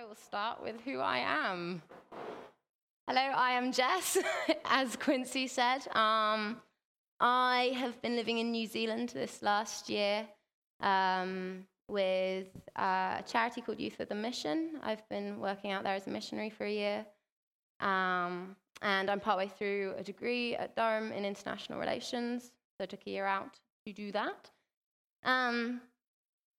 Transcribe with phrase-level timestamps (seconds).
[0.00, 1.82] I will start with who I am.
[3.06, 4.16] Hello, I am Jess,
[4.64, 5.80] as Quincy said.
[5.94, 6.56] Um,
[7.18, 10.26] I have been living in New Zealand this last year
[10.80, 14.80] um, with a charity called Youth with a Mission.
[14.82, 17.06] I've been working out there as a missionary for a year.
[17.80, 22.44] Um, and I'm partway through a degree at Durham in international relations.
[22.78, 24.50] So I took a year out to do that.
[25.24, 25.82] Um,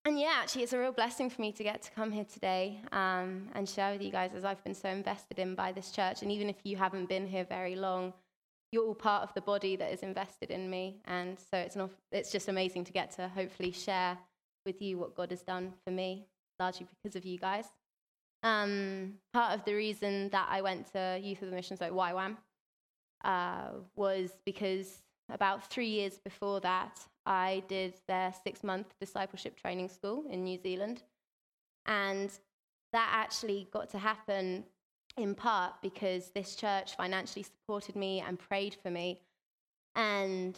[0.06, 2.82] and yeah, actually, it's a real blessing for me to get to come here today
[2.92, 6.24] um, and share with you guys as I've been so invested in by this church.
[6.24, 8.14] And even if you haven't been here very long,
[8.72, 11.02] you're all part of the body that is invested in me.
[11.06, 14.18] And so it's, an, it's just amazing to get to hopefully share
[14.66, 16.26] with you what God has done for me,
[16.60, 17.66] largely because of you guys.
[18.44, 22.38] Um, part of the reason that I went to Youth of the Mission, so YWAM,
[23.24, 29.90] uh, was because about three years before that, I did their six month discipleship training
[29.90, 31.04] school in New Zealand.
[31.86, 32.32] And
[32.94, 34.66] that actually got to happen
[35.18, 39.22] in part because this church financially supported me and prayed for me.
[39.96, 40.58] And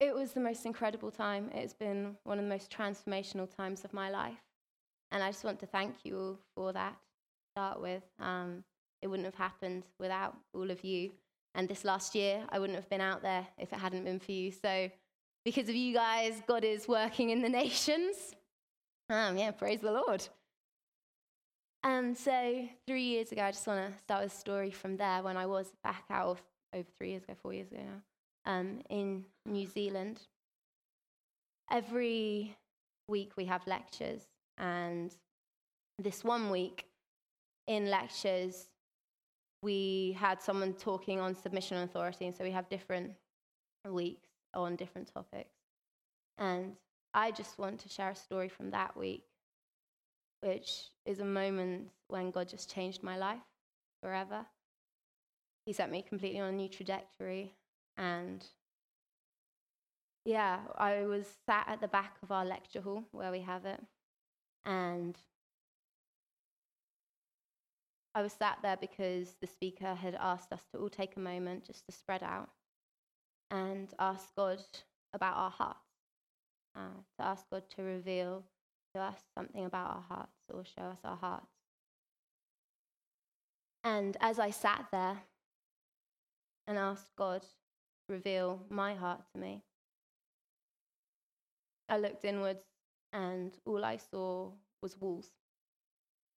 [0.00, 1.50] it was the most incredible time.
[1.54, 4.42] It's been one of the most transformational times of my life.
[5.10, 8.02] And I just want to thank you all for that to start with.
[8.18, 8.64] Um,
[9.00, 11.12] it wouldn't have happened without all of you.
[11.54, 14.32] And this last year, I wouldn't have been out there if it hadn't been for
[14.32, 14.50] you.
[14.50, 14.90] So,
[15.44, 18.34] because of you guys, God is working in the nations.
[19.10, 20.26] Um, yeah, praise the Lord.
[21.84, 25.36] And so, three years ago, I just want to start a story from there when
[25.36, 29.24] I was back out of over three years ago, four years ago now, um, in
[29.46, 30.20] New Zealand.
[31.70, 32.56] Every
[33.08, 34.22] week we have lectures,
[34.58, 35.12] and
[35.98, 36.86] this one week
[37.66, 38.68] in lectures,
[39.62, 43.12] we had someone talking on submission authority, and so we have different
[43.88, 45.56] weeks on different topics.
[46.38, 46.76] And
[47.14, 49.24] I just want to share a story from that week,
[50.40, 53.42] which is a moment when God just changed my life
[54.02, 54.46] forever.
[55.66, 57.54] He set me completely on a new trajectory.
[57.96, 58.44] And
[60.24, 63.80] yeah, I was sat at the back of our lecture hall where we have it.
[64.64, 65.16] And
[68.14, 71.66] I was sat there because the speaker had asked us to all take a moment
[71.66, 72.50] just to spread out
[73.52, 74.58] and ask God
[75.12, 75.78] about our hearts,
[76.74, 78.42] uh, to ask God to reveal
[78.94, 81.46] to us something about our hearts or show us our hearts.
[83.84, 85.18] And as I sat there
[86.66, 89.62] and asked God to reveal my heart to me,
[91.88, 92.64] I looked inwards
[93.12, 95.28] and all I saw was walls.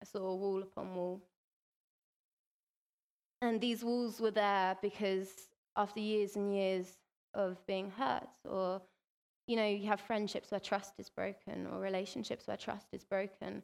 [0.02, 1.22] I saw wall upon wall.
[3.42, 5.30] And these walls were there because
[5.78, 6.98] after years and years
[7.36, 8.82] of being hurt or
[9.48, 13.62] you know you have friendships where trust is broken or relationships where trust is broken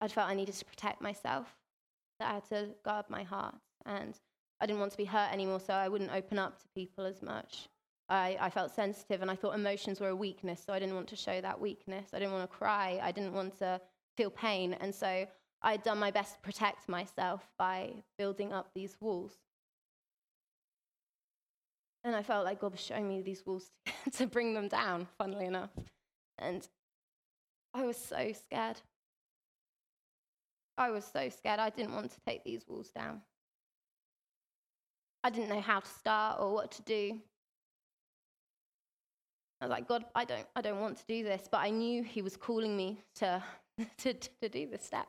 [0.00, 1.46] i felt i needed to protect myself
[2.18, 3.54] that i had to guard my heart
[3.84, 4.18] and
[4.60, 7.22] i didn't want to be hurt anymore so i wouldn't open up to people as
[7.22, 7.68] much.
[8.06, 11.08] I, I felt sensitive and i thought emotions were a weakness so i didn't want
[11.08, 12.10] to show that weakness.
[12.12, 13.00] I didn't want to cry.
[13.02, 13.80] I didn't want to
[14.16, 14.74] feel pain.
[14.74, 15.26] And so
[15.62, 19.38] i'd done my best to protect myself by building up these walls
[22.04, 23.70] and I felt like God was showing me these walls
[24.12, 25.70] to, bring them down, funnily enough.
[26.38, 26.66] And
[27.72, 28.76] I was so scared.
[30.76, 31.60] I was so scared.
[31.60, 33.22] I didn't want to take these walls down.
[35.22, 37.18] I didn't know how to start or what to do.
[39.60, 42.02] I was like, God, I don't, I don't want to do this, but I knew
[42.02, 43.42] He was calling me to,
[43.98, 45.06] to, to do this step.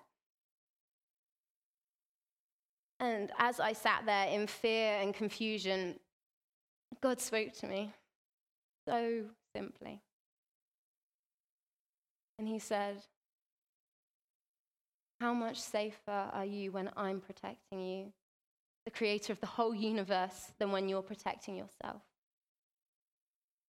[3.02, 6.00] And as I sat there in fear and confusion,
[7.02, 7.94] God spoke to me
[8.88, 9.24] so
[9.56, 10.02] simply.
[12.38, 12.98] And he said,
[15.20, 18.14] How much safer are you when I'm protecting you,
[18.86, 22.02] the creator of the whole universe, than when you're protecting yourself?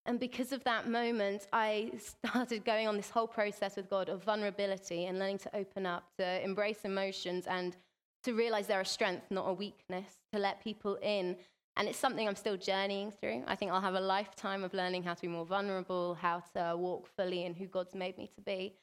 [0.06, 1.90] And because of that moment, I
[2.24, 6.04] started going on this whole process with God of vulnerability and learning to open up,
[6.18, 7.76] to embrace emotions, and
[8.22, 11.36] to realize they're a strength, not a weakness, to let people in
[11.76, 13.42] and it's something I'm still journeying through.
[13.46, 16.74] I think I'll have a lifetime of learning how to be more vulnerable, how to
[16.76, 18.74] walk fully in who God's made me to be.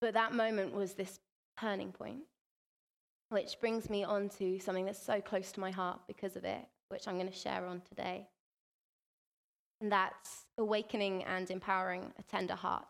[0.00, 1.20] But that moment was this
[1.60, 2.22] turning point,
[3.30, 6.66] which brings me on to something that's so close to my heart because of it,
[6.88, 8.26] which I'm going to share on today.
[9.80, 12.86] And that's awakening and empowering a tender heart.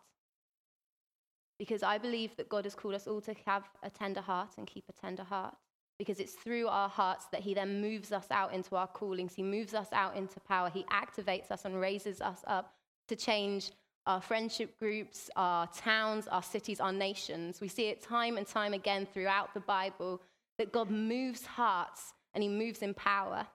[1.59, 4.65] Because I believe that God has called us all to have a tender heart and
[4.65, 5.55] keep a tender heart
[5.99, 9.35] because it's through our hearts that He then moves us out into our callings.
[9.35, 10.71] He moves us out into power.
[10.73, 12.73] He activates us and raises us up
[13.09, 13.71] to change
[14.05, 17.61] our friendship groups, our towns, our cities, our nations.
[17.61, 20.21] We see it time and time again throughout the Bible
[20.57, 23.45] that God moves hearts and he moves in power.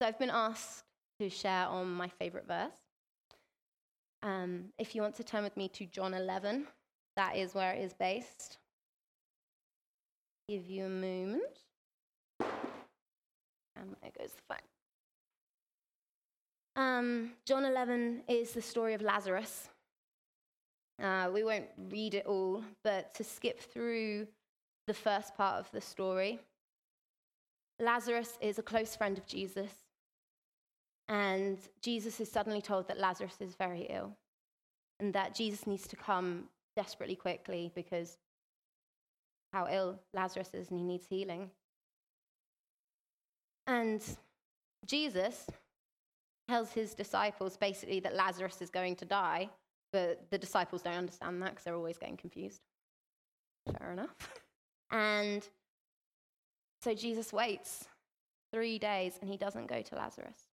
[0.00, 0.84] So I've been asked
[1.20, 2.72] to share on my favorite verse.
[4.22, 6.66] Um, if you want to turn with me to John 11,
[7.16, 8.58] that is where it is based.
[10.50, 11.60] Give you a moment.
[12.40, 14.58] And there goes the phone.
[16.74, 19.68] Um, John 11 is the story of Lazarus.
[21.00, 24.26] Uh, we won't read it all, but to skip through
[24.88, 26.40] the first part of the story,
[27.78, 29.70] Lazarus is a close friend of Jesus.
[31.08, 34.16] And Jesus is suddenly told that Lazarus is very ill
[34.98, 38.18] and that Jesus needs to come desperately quickly because
[39.52, 41.50] how ill Lazarus is and he needs healing.
[43.66, 44.02] And
[44.86, 45.46] Jesus
[46.48, 49.48] tells his disciples basically that Lazarus is going to die,
[49.92, 52.60] but the disciples don't understand that because they're always getting confused.
[53.78, 54.14] Fair enough.
[54.92, 55.48] And
[56.82, 57.84] so Jesus waits
[58.52, 60.48] three days and he doesn't go to Lazarus.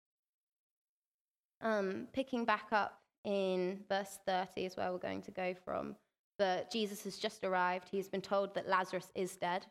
[1.61, 5.95] Um, picking back up in verse 30 is where we're going to go from.
[6.39, 7.89] But Jesus has just arrived.
[7.89, 9.65] He's been told that Lazarus is dead.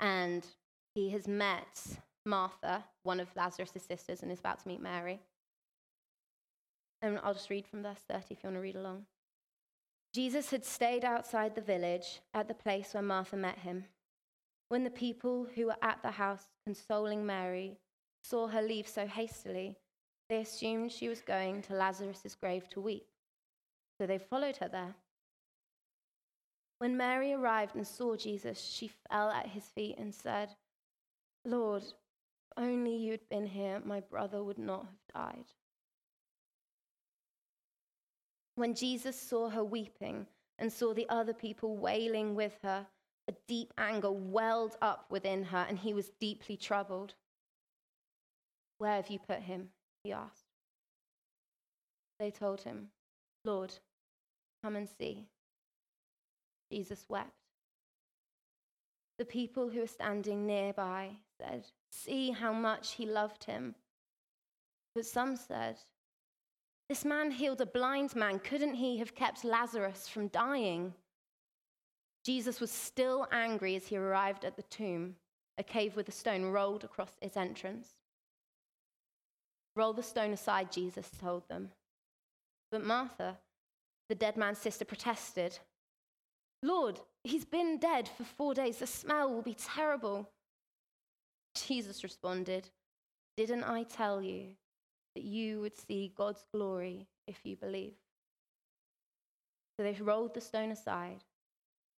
[0.00, 0.46] And
[0.94, 5.20] he has met Martha, one of Lazarus' sisters, and is about to meet Mary.
[7.02, 9.06] And I'll just read from verse 30 if you want to read along.
[10.14, 13.84] Jesus had stayed outside the village at the place where Martha met him.
[14.68, 17.78] When the people who were at the house consoling Mary
[18.24, 19.76] saw her leave so hastily,
[20.28, 23.06] they assumed she was going to Lazarus' grave to weep.
[23.98, 24.94] So they followed her there.
[26.78, 30.50] When Mary arrived and saw Jesus, she fell at his feet and said,
[31.44, 35.46] Lord, if only you had been here, my brother would not have died.
[38.54, 40.26] When Jesus saw her weeping
[40.58, 42.86] and saw the other people wailing with her,
[43.28, 47.14] a deep anger welled up within her, and he was deeply troubled.
[48.78, 49.68] Where have you put him?
[50.02, 50.46] he asked.
[52.18, 52.88] They told him,
[53.44, 53.74] Lord,
[54.62, 55.26] come and see.
[56.70, 57.32] Jesus wept.
[59.18, 61.10] The people who were standing nearby
[61.40, 63.74] said, See how much he loved him.
[64.94, 65.76] But some said,
[66.88, 68.38] This man healed a blind man.
[68.38, 70.94] Couldn't he have kept Lazarus from dying?
[72.24, 75.16] Jesus was still angry as he arrived at the tomb,
[75.56, 77.88] a cave with a stone rolled across its entrance.
[79.74, 81.70] Roll the stone aside, Jesus told them.
[82.70, 83.38] But Martha,
[84.08, 85.58] the dead man's sister, protested.
[86.62, 88.78] Lord, he's been dead for four days.
[88.78, 90.28] The smell will be terrible.
[91.54, 92.68] Jesus responded,
[93.36, 94.50] Didn't I tell you
[95.14, 97.94] that you would see God's glory if you believe?
[99.76, 101.22] So they rolled the stone aside.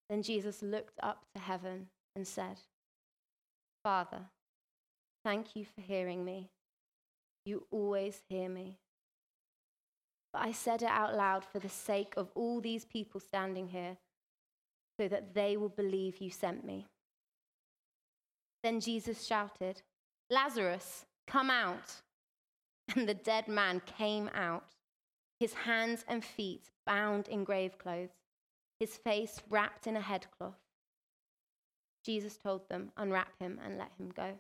[0.10, 2.60] Then Jesus looked up to heaven and said,
[3.84, 4.20] Father,
[5.24, 6.50] thank you for hearing me.
[7.46, 8.80] You always hear me.
[10.34, 13.98] But I said it out loud for the sake of all these people standing here,
[15.00, 16.86] so that they will believe you sent me.
[18.64, 19.82] Then Jesus shouted,
[20.30, 22.02] Lazarus, come out.
[22.96, 24.66] And the dead man came out,
[25.40, 28.10] his hands and feet bound in grave clothes,
[28.80, 30.58] his face wrapped in a headcloth.
[32.04, 34.32] Jesus told them, Unwrap him and let him go.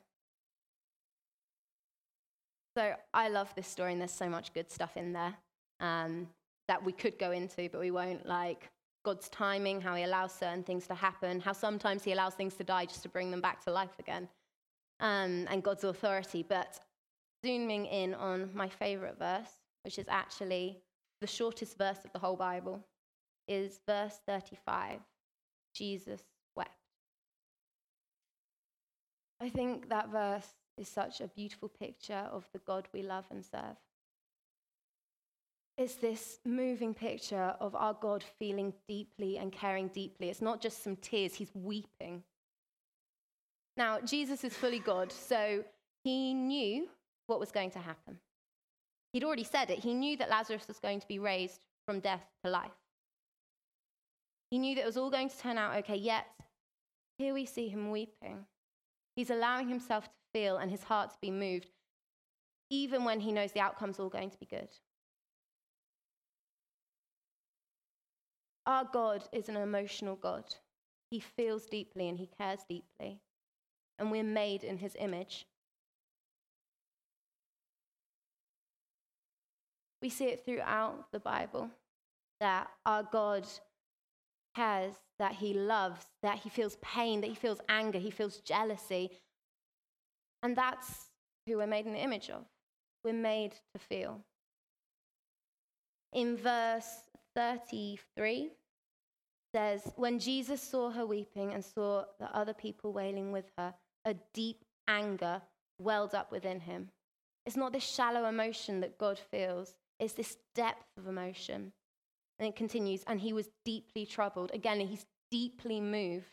[2.75, 5.35] So I love this story, and there's so much good stuff in there
[5.79, 6.27] um,
[6.67, 8.25] that we could go into, but we won't.
[8.25, 8.71] Like
[9.03, 12.63] God's timing, how He allows certain things to happen, how sometimes He allows things to
[12.63, 14.27] die just to bring them back to life again,
[14.99, 16.43] um, and God's authority.
[16.47, 16.79] But
[17.45, 19.51] zooming in on my favorite verse,
[19.83, 20.81] which is actually
[21.21, 22.83] the shortest verse of the whole Bible,
[23.47, 24.99] is verse 35
[25.73, 26.21] Jesus
[26.55, 26.71] wept.
[29.41, 33.43] I think that verse is such a beautiful picture of the God we love and
[33.43, 33.77] serve.
[35.79, 40.29] It's this moving picture of our God feeling deeply and caring deeply.
[40.29, 42.21] It's not just some tears, he's weeping.
[43.77, 45.63] Now, Jesus is fully God, so
[46.03, 46.89] he knew
[47.27, 48.17] what was going to happen.
[49.13, 49.79] He'd already said it.
[49.79, 52.71] He knew that Lazarus was going to be raised from death to life.
[54.51, 56.25] He knew that it was all going to turn out okay, yet
[57.17, 58.45] here we see him weeping.
[59.15, 61.71] He's allowing himself to feel and his heart to be moved,
[62.69, 64.67] even when he knows the outcome's all going to be good.
[68.69, 70.43] Our God is an emotional God.
[71.09, 73.19] He feels deeply and he cares deeply.
[73.97, 75.47] And we're made in his image.
[80.03, 81.71] We see it throughout the Bible
[82.41, 83.47] that our God
[84.55, 89.09] cares, that he loves, that he feels pain, that he feels anger, he feels jealousy.
[90.43, 91.07] And that's
[91.47, 92.45] who we're made in the image of.
[93.03, 94.19] We're made to feel.
[96.13, 98.51] In verse 33
[99.53, 103.73] says, When Jesus saw her weeping and saw the other people wailing with her,
[104.05, 105.41] a deep anger
[105.79, 106.89] welled up within him.
[107.45, 111.71] It's not this shallow emotion that God feels, it's this depth of emotion.
[112.37, 114.51] And it continues, and he was deeply troubled.
[114.53, 116.31] Again, he's deeply moved.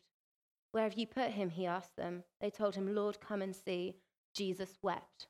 [0.72, 1.50] Where have you put him?
[1.50, 2.22] He asked them.
[2.40, 3.96] They told him, Lord, come and see.
[4.34, 5.26] Jesus wept.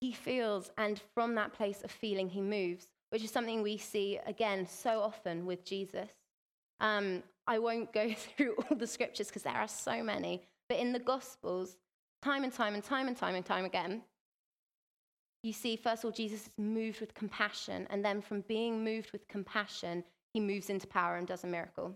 [0.00, 4.18] He feels, and from that place of feeling, he moves, which is something we see
[4.26, 6.10] again so often with Jesus.
[6.80, 10.92] Um, I won't go through all the scriptures because there are so many, but in
[10.92, 11.76] the Gospels,
[12.24, 14.02] time and time and time and time and time again,
[15.44, 19.12] you see, first of all, Jesus is moved with compassion, and then from being moved
[19.12, 20.02] with compassion,
[20.32, 21.94] he moves into power and does a miracle.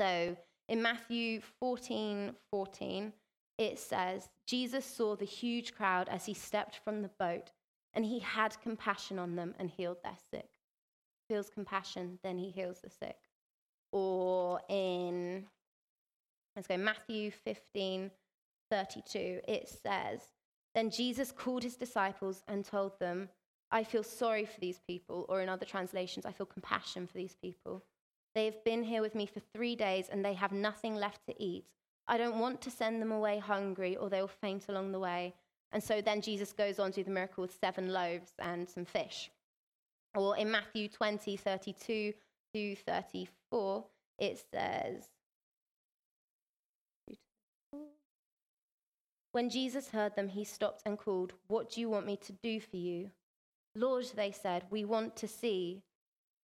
[0.00, 0.36] So
[0.68, 3.12] in Matthew 14 14,
[3.58, 7.50] it says, Jesus saw the huge crowd as he stepped from the boat,
[7.94, 10.48] and he had compassion on them and healed their sick.
[11.28, 13.16] Feels compassion, then he heals the sick.
[13.92, 15.46] Or in,
[16.54, 18.10] let's go, Matthew 15
[18.70, 20.20] 32, it says,
[20.74, 23.28] Then Jesus called his disciples and told them,
[23.70, 27.36] I feel sorry for these people, or in other translations, I feel compassion for these
[27.40, 27.82] people.
[28.34, 31.42] They have been here with me for three days and they have nothing left to
[31.42, 31.66] eat.
[32.06, 35.34] I don't want to send them away hungry or they'll faint along the way.
[35.72, 38.84] And so then Jesus goes on to do the miracle with seven loaves and some
[38.84, 39.30] fish.
[40.14, 42.12] Or in Matthew 20, 32
[42.54, 43.84] to 34,
[44.18, 45.08] it says,
[49.32, 52.60] When Jesus heard them, he stopped and called, What do you want me to do
[52.60, 53.10] for you?
[53.74, 55.82] Lord, they said, We want to see.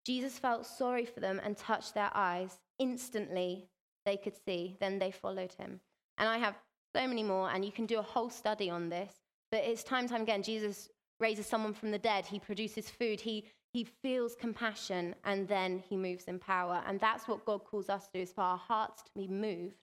[0.03, 2.57] Jesus felt sorry for them and touched their eyes.
[2.79, 3.67] Instantly,
[4.07, 4.75] they could see.
[4.79, 5.81] Then they followed him.
[6.17, 6.55] And I have
[6.95, 9.13] so many more, and you can do a whole study on this.
[9.51, 12.25] But it's time time again, Jesus raises someone from the dead.
[12.25, 13.19] He produces food.
[13.19, 16.81] He, he feels compassion, and then he moves in power.
[16.87, 19.81] And that's what God calls us to is for our hearts to be moved,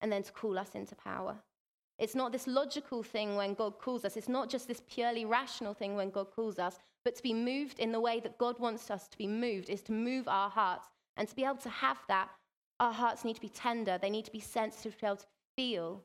[0.00, 1.36] and then to call us into power.
[1.98, 4.16] It's not this logical thing when God calls us.
[4.16, 7.78] It's not just this purely rational thing when God calls us, but to be moved
[7.78, 10.88] in the way that God wants us to be moved is to move our hearts.
[11.16, 12.30] And to be able to have that,
[12.80, 13.98] our hearts need to be tender.
[13.98, 16.02] They need to be sensitive to be able to feel.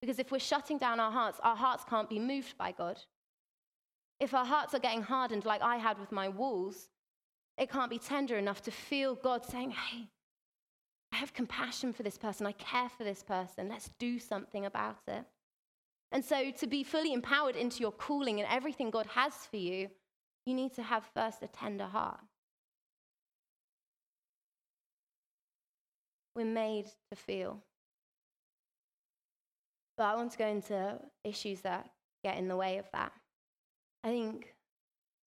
[0.00, 3.00] Because if we're shutting down our hearts, our hearts can't be moved by God.
[4.18, 6.88] If our hearts are getting hardened, like I had with my walls,
[7.58, 10.08] it can't be tender enough to feel God saying, Hey,
[11.12, 12.46] I have compassion for this person.
[12.46, 13.68] I care for this person.
[13.68, 15.24] Let's do something about it.
[16.12, 19.90] And so, to be fully empowered into your calling and everything God has for you,
[20.46, 22.20] you need to have first a tender heart.
[26.34, 27.62] We're made to feel.
[30.00, 31.90] But I want to go into issues that
[32.24, 33.12] get in the way of that.
[34.02, 34.54] I think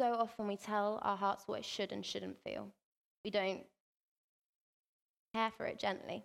[0.02, 2.70] so often we tell our hearts what it should and shouldn't feel.
[3.24, 3.62] We don't
[5.36, 6.24] care for it gently.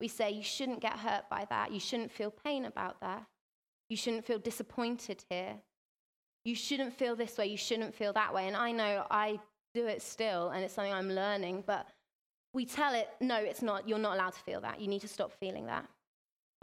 [0.00, 1.70] We say, you shouldn't get hurt by that.
[1.70, 3.24] You shouldn't feel pain about that.
[3.88, 5.54] You shouldn't feel disappointed here.
[6.44, 7.46] You shouldn't feel this way.
[7.46, 8.48] You shouldn't feel that way.
[8.48, 9.38] And I know I
[9.74, 11.86] do it still, and it's something I'm learning, but
[12.52, 13.88] we tell it, no, it's not.
[13.88, 14.80] You're not allowed to feel that.
[14.80, 15.88] You need to stop feeling that.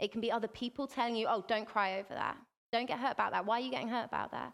[0.02, 2.36] It can be other people telling you, oh, don't cry over that.
[2.72, 3.46] Don't get hurt about that.
[3.46, 4.52] Why are you getting hurt about that?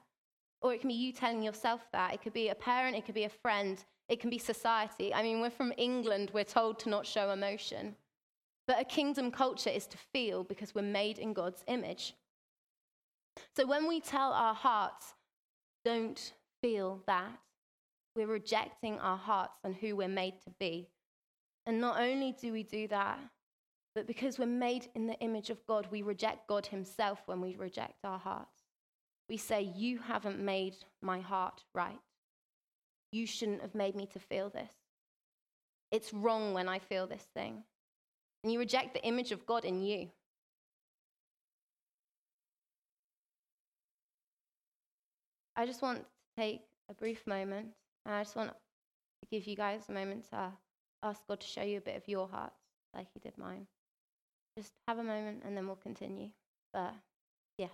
[0.60, 2.12] Or it can be you telling yourself that.
[2.12, 5.14] It could be a parent, it could be a friend, it can be society.
[5.14, 7.96] I mean, we're from England, we're told to not show emotion.
[8.66, 12.14] But a kingdom culture is to feel because we're made in God's image.
[13.56, 15.14] So when we tell our hearts,
[15.82, 17.38] don't feel that,
[18.14, 20.90] we're rejecting our hearts and who we're made to be.
[21.64, 23.18] And not only do we do that,
[23.98, 27.56] but because we're made in the image of God, we reject God Himself when we
[27.56, 28.62] reject our hearts.
[29.28, 31.98] We say, You haven't made my heart right.
[33.10, 34.70] You shouldn't have made me to feel this.
[35.90, 37.64] It's wrong when I feel this thing.
[38.44, 40.10] And you reject the image of God in you.
[45.56, 46.04] I just want to
[46.40, 47.70] take a brief moment,
[48.06, 48.56] and I just want to
[49.28, 50.52] give you guys a moment to
[51.02, 52.60] ask God to show you a bit of your hearts,
[52.94, 53.66] like He did mine.
[54.58, 56.30] Just have a moment, and then we'll continue.
[56.72, 56.92] But
[57.58, 57.68] yeah.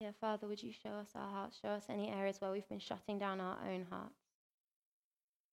[0.00, 1.58] Yeah, Father, would you show us our hearts?
[1.62, 4.20] Show us any areas where we've been shutting down our own hearts,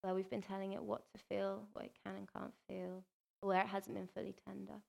[0.02, 3.06] where we've been telling it what to feel, what it can and can't feel,
[3.42, 4.82] or where it hasn't been fully tender.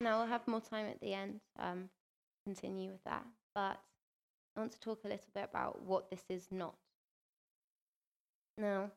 [0.00, 1.88] Now we'll have more time at the end, um,
[2.46, 3.24] continue with that.
[3.54, 3.80] But
[4.56, 6.74] I want to talk a little bit about what this is not.
[8.56, 8.90] Now,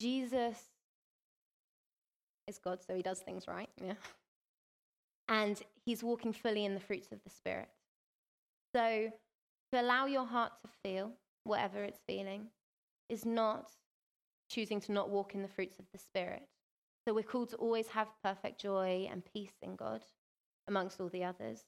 [0.00, 0.56] Jesus
[2.48, 3.94] is God, so he does things right, yeah.
[5.28, 7.68] And he's walking fully in the fruits of the Spirit.
[8.74, 9.12] So
[9.72, 11.12] to allow your heart to feel
[11.44, 12.48] whatever it's feeling
[13.08, 13.70] is not
[14.50, 16.42] choosing to not walk in the fruits of the Spirit.
[17.06, 20.04] So we're called to always have perfect joy and peace in God
[20.68, 21.64] amongst all the others.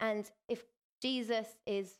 [0.00, 0.62] And if
[1.02, 1.96] Jesus is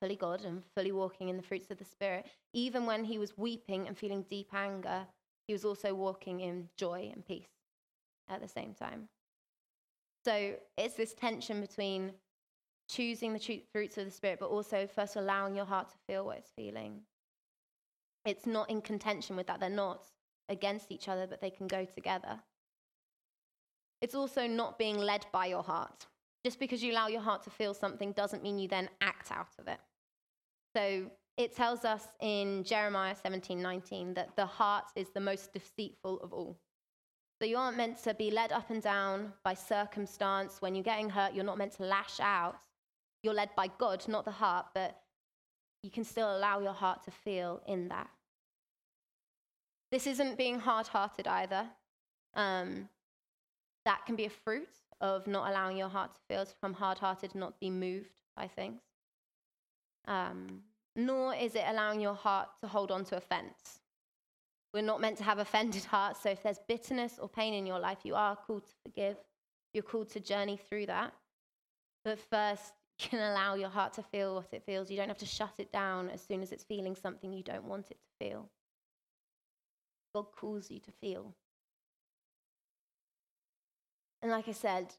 [0.00, 3.36] fully God and fully walking in the fruits of the Spirit, even when he was
[3.36, 5.06] weeping and feeling deep anger,
[5.46, 7.48] he was also walking in joy and peace
[8.28, 9.08] at the same time.
[10.24, 12.12] So it's this tension between
[12.88, 16.38] choosing the fruits of the Spirit, but also first allowing your heart to feel what
[16.38, 17.00] it's feeling.
[18.24, 19.60] It's not in contention with that.
[19.60, 20.02] They're not
[20.48, 22.40] against each other, but they can go together.
[24.00, 26.06] It's also not being led by your heart.
[26.44, 29.48] Just because you allow your heart to feel something doesn't mean you then act out
[29.58, 29.80] of it.
[30.74, 36.20] So it tells us in Jeremiah 17 19 that the heart is the most deceitful
[36.20, 36.56] of all.
[37.40, 40.56] So you aren't meant to be led up and down by circumstance.
[40.60, 42.56] When you're getting hurt, you're not meant to lash out.
[43.22, 44.98] You're led by God, not the heart, but
[45.82, 48.08] you can still allow your heart to feel in that.
[49.96, 51.66] This isn't being hard hearted either.
[52.34, 52.90] Um,
[53.86, 54.68] that can be a fruit
[55.00, 58.46] of not allowing your heart to feel, to become hard hearted, not be moved by
[58.46, 58.82] things.
[60.06, 60.60] Um,
[60.96, 63.80] nor is it allowing your heart to hold on to offense.
[64.74, 67.78] We're not meant to have offended hearts, so if there's bitterness or pain in your
[67.78, 69.16] life, you are called to forgive.
[69.72, 71.14] You're called to journey through that.
[72.04, 74.90] But first, you can allow your heart to feel what it feels.
[74.90, 77.64] You don't have to shut it down as soon as it's feeling something you don't
[77.64, 78.50] want it to feel.
[80.16, 81.34] God calls you to feel.
[84.22, 84.94] And like I said,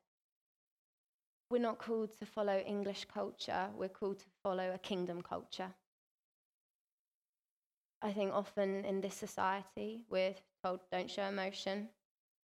[1.49, 5.71] we're not called to follow English culture, we're called to follow a kingdom culture.
[8.03, 11.89] I think often in this society, we're told don't show emotion.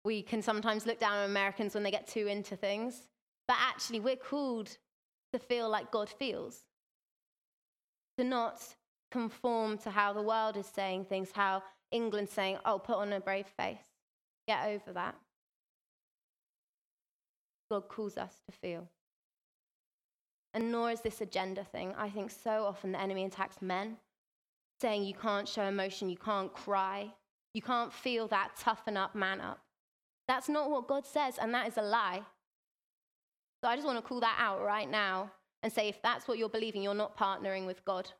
[0.03, 3.03] We can sometimes look down on Americans when they get too into things,
[3.47, 4.75] but actually, we're called
[5.31, 6.61] to feel like God feels,
[8.17, 8.59] to not
[9.11, 11.61] conform to how the world is saying things, how
[11.93, 13.77] England saying, oh, put on a brave face.
[14.47, 15.15] Get over that.
[17.71, 18.87] God calls us to feel.
[20.53, 21.93] And nor is this a gender thing.
[21.97, 23.97] I think so often the enemy attacks men,
[24.81, 27.09] saying you can't show emotion, you can't cry,
[27.53, 29.59] you can't feel that toughen up, man up.
[30.27, 32.21] That's not what God says, and that is a lie.
[33.63, 35.31] So I just want to call that out right now
[35.63, 38.11] and say if that's what you're believing, you're not partnering with God.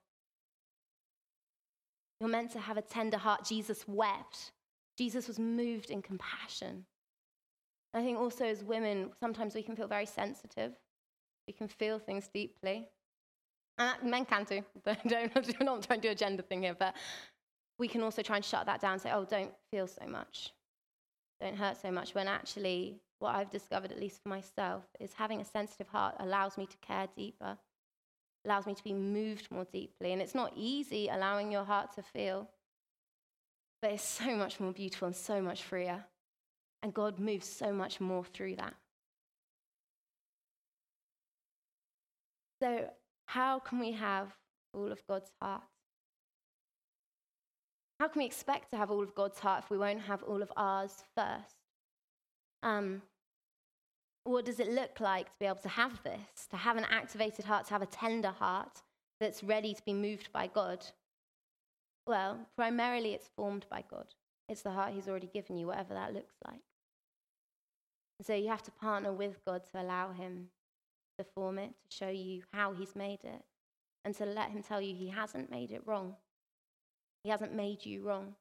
[2.24, 3.44] You're meant to have a tender heart.
[3.44, 4.54] Jesus wept.
[4.98, 6.86] Jesus was moved in compassion.
[7.94, 10.72] I think also as women, sometimes we can feel very sensitive.
[11.48, 12.88] We can feel things deeply.
[13.78, 14.64] And men can too.
[14.86, 16.96] don't, I'm not trying to do a gender thing here, but
[17.78, 20.54] we can also try and shut that down and say, oh, don't feel so much.
[21.42, 22.16] Don't hurt so much.
[22.16, 26.58] When actually, what I've discovered, at least for myself, is having a sensitive heart allows
[26.58, 27.58] me to care deeper
[28.46, 30.12] allows me to be moved more deeply.
[30.12, 32.50] And it's not easy allowing your heart to feel,
[33.82, 36.06] but it's so much more beautiful and so much freer.
[36.82, 38.74] And God moves so much more through that.
[42.62, 42.90] So,
[43.26, 44.34] how can we have
[44.74, 45.64] all of God's heart?
[48.00, 50.42] How can we expect to have all of God's heart if we won't have all
[50.42, 51.56] of ours first?
[52.62, 53.02] Um,
[54.24, 57.46] what does it look like to be able to have this, to have an activated
[57.46, 58.82] heart, to have a tender heart
[59.20, 60.86] that's ready to be moved by God?
[62.08, 64.08] Well, primarily it's formed by God.
[64.50, 66.62] It's the heart He's already given you, whatever that looks like.
[68.20, 70.50] And so you have to partner with God to allow Him
[71.18, 73.44] to form it, to show you how He's made it,
[74.06, 76.16] and to let Him tell you He hasn't made it wrong.
[77.24, 78.36] He hasn't made you wrong.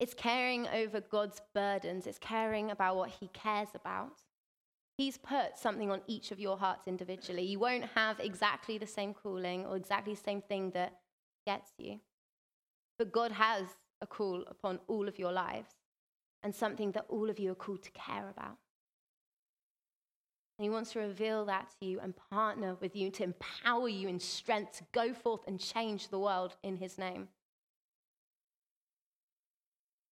[0.00, 4.22] It's caring over God's burdens, it's caring about what He cares about.
[4.96, 7.44] He's put something on each of your hearts individually.
[7.44, 10.94] You won't have exactly the same calling or exactly the same thing that
[11.46, 12.00] gets you.
[12.98, 13.64] But God has
[14.00, 15.72] a call upon all of your lives
[16.42, 18.56] and something that all of you are called to care about.
[20.58, 24.08] And He wants to reveal that to you and partner with you to empower you
[24.08, 27.28] in strength to go forth and change the world in His name.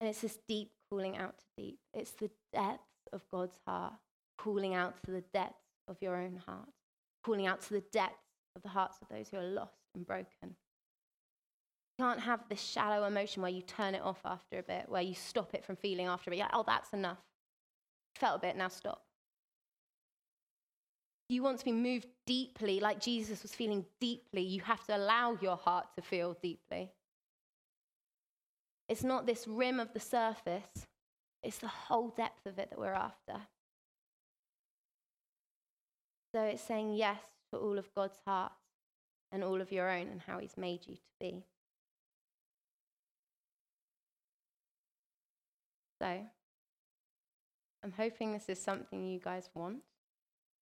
[0.00, 1.78] And it's this deep calling out to deep.
[1.92, 3.94] It's the depths of God's heart,
[4.38, 6.68] calling out to the depths of your own heart,
[7.24, 8.14] calling out to the depths
[8.54, 10.54] of the hearts of those who are lost and broken.
[11.98, 15.02] You can't have this shallow emotion where you turn it off after a bit, where
[15.02, 16.40] you stop it from feeling after a bit.
[16.40, 17.18] Like, oh, that's enough.
[18.14, 19.02] Felt a bit, now stop.
[21.28, 24.42] You want to be moved deeply, like Jesus was feeling deeply.
[24.42, 26.90] You have to allow your heart to feel deeply.
[28.88, 30.86] It's not this rim of the surface,
[31.42, 33.34] it's the whole depth of it that we're after.
[36.34, 37.20] So it's saying yes
[37.52, 38.52] to all of God's heart
[39.32, 41.44] and all of your own and how He's made you to be.
[46.00, 46.20] So
[47.82, 49.78] I'm hoping this is something you guys want.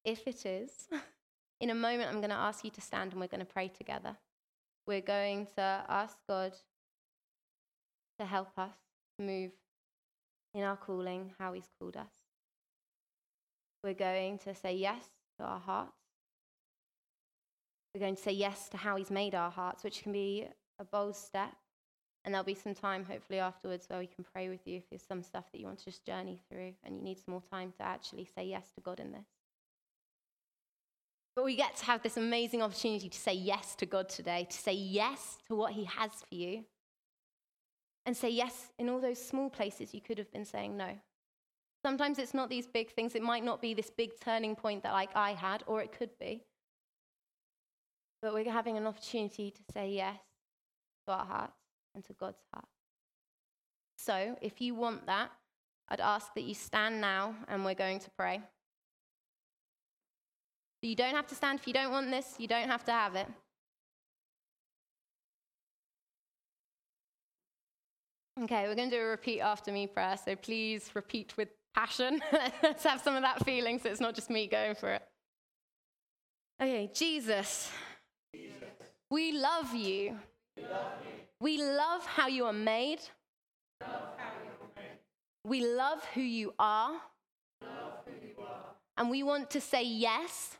[0.04, 0.88] If it is,
[1.60, 3.68] in a moment I'm going to ask you to stand and we're going to pray
[3.68, 4.16] together.
[4.86, 6.52] We're going to ask God
[8.18, 8.74] to help us
[9.18, 9.52] move
[10.55, 12.11] in our calling, how He's called us.
[13.83, 15.05] We're going to say yes
[15.38, 15.92] to our hearts.
[17.94, 20.46] We're going to say yes to how He's made our hearts, which can be
[20.79, 21.52] a bold step.
[22.24, 25.07] And there'll be some time, hopefully, afterwards where we can pray with you if there's
[25.07, 27.72] some stuff that you want to just journey through and you need some more time
[27.79, 29.26] to actually say yes to God in this.
[31.37, 34.57] But we get to have this amazing opportunity to say yes to God today, to
[34.57, 36.64] say yes to what He has for you,
[38.07, 40.90] and say yes in all those small places you could have been saying no.
[41.85, 43.14] Sometimes it's not these big things.
[43.14, 46.11] It might not be this big turning point that like I had, or it could
[46.19, 46.42] be.
[48.23, 50.16] But we're having an opportunity to say yes
[51.07, 51.59] to our hearts
[51.95, 52.66] and to God's heart.
[53.99, 55.31] So if you want that,
[55.88, 58.40] I'd ask that you stand now and we're going to pray.
[60.83, 63.16] You don't have to stand if you don't want this, you don't have to have
[63.16, 63.27] it.
[68.42, 72.20] Okay, we're going to do a repeat after me prayer, so please repeat with passion.
[72.62, 75.03] Let's have some of that feeling so it's not just me going for it.
[76.61, 77.70] Okay, Jesus,
[78.35, 78.68] Jesus.
[79.11, 80.18] We, love you.
[80.55, 81.12] we love you.
[81.40, 83.01] We love how you are made.
[83.81, 84.03] We love,
[85.44, 86.92] we love who you are.
[88.99, 90.57] And we want to say yes,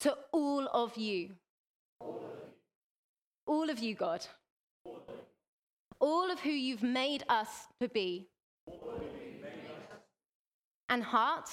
[0.00, 0.72] to, all of.
[0.72, 1.30] All of you,
[3.46, 4.26] all of you God
[6.02, 8.26] all of who you've made us to be.
[10.88, 11.48] And heart,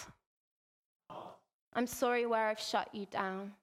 [1.74, 3.54] I'm sorry where I've shut you down.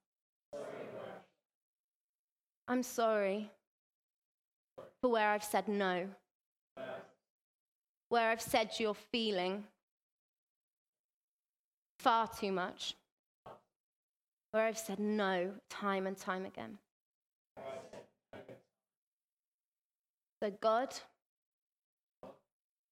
[2.68, 3.50] I'm sorry
[5.02, 6.06] for where I've said no,
[8.08, 9.64] where I've said you're feeling
[11.98, 12.94] far too much,
[14.52, 16.78] where I've said no time and time again.
[20.42, 20.94] So, God,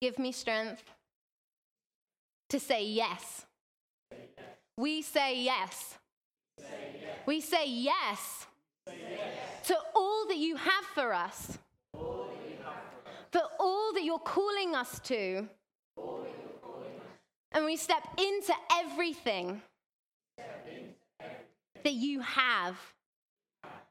[0.01, 0.83] give me strength
[2.49, 3.45] to say yes.
[4.79, 5.99] We say yes.
[7.27, 8.47] We say yes.
[9.65, 11.59] to all that you have for us,
[11.93, 15.49] for all that you're calling us to.
[17.53, 19.63] And we step into everything
[21.85, 22.77] that you have.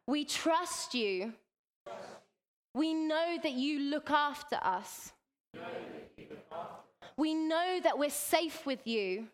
[0.08, 1.34] We trust you
[2.74, 5.12] we know that you look after us.
[7.16, 9.28] We know that we're safe with you.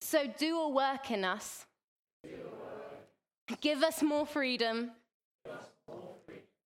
[0.00, 1.66] So do a work in us.
[3.60, 4.90] Give us more freedom.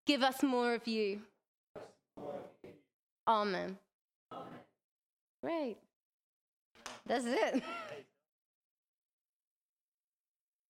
[0.06, 1.20] Give us more of you.
[3.28, 3.78] Amen.
[5.42, 5.76] Great.
[7.06, 7.62] That's it.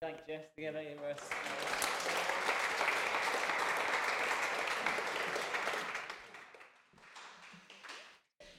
[0.01, 0.81] Thank Jess together,